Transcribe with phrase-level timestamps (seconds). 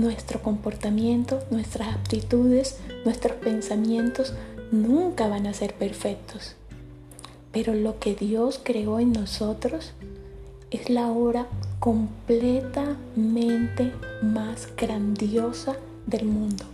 [0.00, 4.34] nuestro comportamiento, nuestras aptitudes, nuestros pensamientos
[4.72, 6.56] nunca van a ser perfectos.
[7.52, 9.92] Pero lo que Dios creó en nosotros
[10.70, 11.46] es la obra
[11.80, 13.92] completamente
[14.22, 15.76] más grandiosa
[16.06, 16.64] del mundo.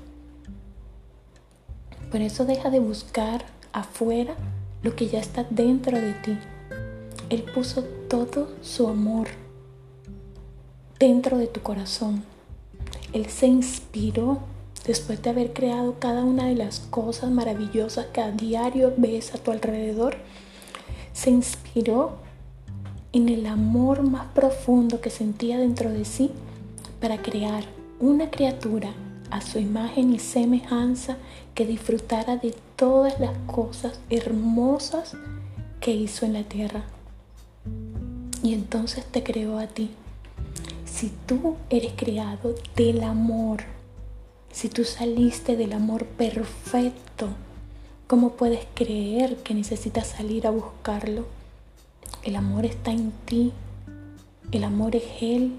[2.11, 4.35] Por eso deja de buscar afuera
[4.83, 6.39] lo que ya está dentro de ti.
[7.31, 9.29] Él puso todo su amor
[10.99, 12.36] dentro de tu corazón.
[13.17, 14.41] Él se inspiró
[14.87, 19.39] después de haber creado cada una de las cosas maravillosas que a diario ves a
[19.39, 20.17] tu alrededor.
[21.15, 22.19] Se inspiró
[23.15, 26.31] en el amor más profundo que sentía dentro de sí
[27.01, 27.65] para crear
[28.01, 28.93] una criatura
[29.31, 31.17] a su imagen y semejanza
[31.55, 35.17] que disfrutara de todas las cosas hermosas
[35.81, 36.85] que hizo en la tierra.
[38.43, 39.89] Y entonces te creó a ti.
[40.87, 43.65] Si tú eres creado del amor,
[44.53, 47.29] si tú saliste del amor perfecto,
[48.07, 51.27] ¿cómo puedes creer que necesitas salir a buscarlo?
[52.23, 53.53] El amor está en ti,
[54.53, 55.55] el amor es Él,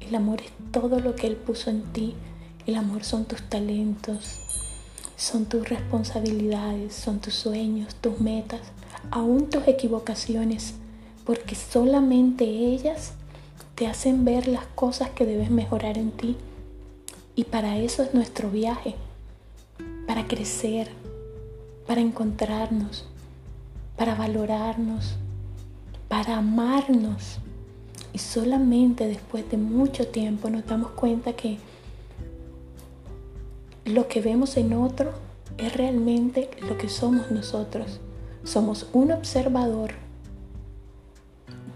[0.00, 2.14] el amor es todo lo que Él puso en ti,
[2.66, 4.40] el amor son tus talentos,
[5.16, 8.60] son tus responsabilidades, son tus sueños, tus metas,
[9.12, 10.74] aún tus equivocaciones,
[11.24, 13.12] porque solamente ellas
[13.76, 16.36] te hacen ver las cosas que debes mejorar en ti.
[17.34, 18.94] Y para eso es nuestro viaje,
[20.06, 20.88] para crecer,
[21.86, 23.04] para encontrarnos,
[23.96, 25.16] para valorarnos,
[26.08, 27.38] para amarnos.
[28.14, 31.58] Y solamente después de mucho tiempo nos damos cuenta que
[33.84, 35.12] lo que vemos en otro
[35.58, 38.00] es realmente lo que somos nosotros.
[38.42, 39.92] Somos un observador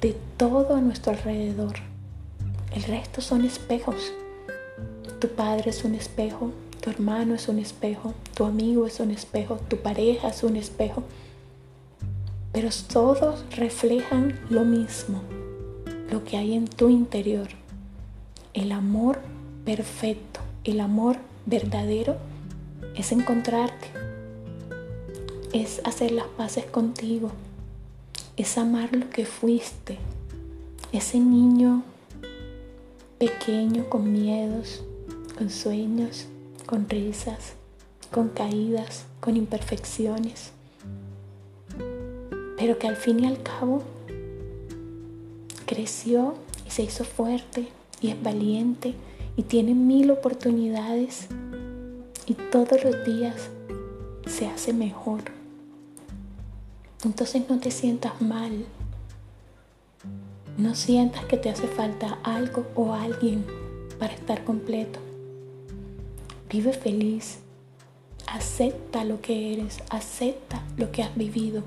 [0.01, 1.90] de todo a nuestro alrededor.
[2.75, 4.13] El resto son espejos.
[5.19, 9.57] Tu padre es un espejo, tu hermano es un espejo, tu amigo es un espejo,
[9.69, 11.03] tu pareja es un espejo.
[12.53, 15.21] Pero todos reflejan lo mismo,
[16.11, 17.49] lo que hay en tu interior.
[18.55, 19.21] El amor
[19.65, 21.17] perfecto, el amor
[21.47, 22.17] verdadero
[22.95, 23.89] es encontrarte,
[25.53, 27.33] es hacer las paces contigo,
[28.37, 29.99] es amar lo que fuiste,
[30.93, 31.83] ese niño
[33.21, 34.83] pequeño con miedos,
[35.37, 36.25] con sueños,
[36.65, 37.53] con risas,
[38.11, 40.53] con caídas, con imperfecciones,
[42.57, 43.83] pero que al fin y al cabo
[45.67, 46.33] creció
[46.67, 47.69] y se hizo fuerte
[48.01, 48.95] y es valiente
[49.37, 51.27] y tiene mil oportunidades
[52.25, 53.51] y todos los días
[54.27, 55.21] se hace mejor.
[57.05, 58.65] Entonces no te sientas mal.
[60.57, 63.45] No sientas que te hace falta algo o alguien
[63.99, 64.99] para estar completo.
[66.51, 67.39] Vive feliz.
[68.27, 69.79] Acepta lo que eres.
[69.91, 71.63] Acepta lo que has vivido.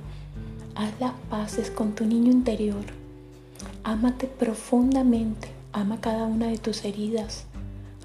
[0.76, 2.86] Haz las paces con tu niño interior.
[3.84, 5.50] Ámate profundamente.
[5.72, 7.46] Ama cada una de tus heridas.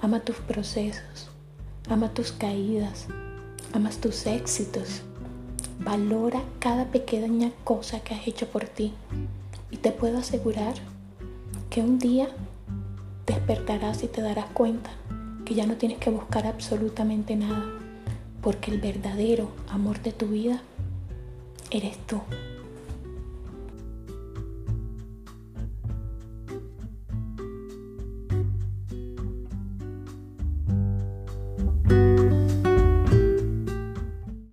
[0.00, 1.28] Ama tus procesos,
[1.90, 3.08] ama tus caídas,
[3.72, 5.02] amas tus éxitos.
[5.80, 8.92] Valora cada pequeña cosa que has hecho por ti.
[9.70, 10.74] Y te puedo asegurar
[11.70, 12.28] que un día
[13.26, 14.90] despertarás y te darás cuenta
[15.44, 17.64] que ya no tienes que buscar absolutamente nada,
[18.42, 20.62] porque el verdadero amor de tu vida
[21.70, 22.20] eres tú.